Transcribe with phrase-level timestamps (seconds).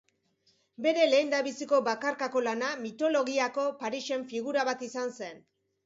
[0.85, 5.45] Bere lehendabiziko bakarkako lana mitologiako Parisen figura bat izan zen.